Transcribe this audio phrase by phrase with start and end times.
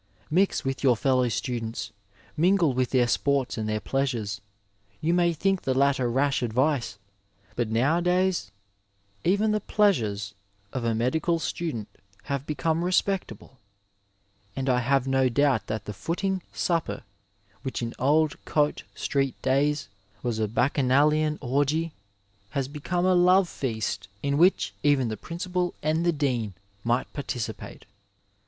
[0.31, 1.91] Mix with your fellow students,
[2.35, 4.41] mingle with their sports and their pleasures.
[4.99, 6.97] You may think the latter rash advice,
[7.55, 8.49] but now a days
[9.23, 10.33] even the plea sures
[10.73, 11.87] of a medical student
[12.23, 13.59] have become respectable,
[14.55, 17.03] and I have no doubt that the '^ footing supper,"
[17.61, 19.87] which in old Cot6 street days
[20.23, 21.91] was a Bacchanalian orgie,
[22.57, 27.85] has become a love feast in which even the Principal and the Dean might participate.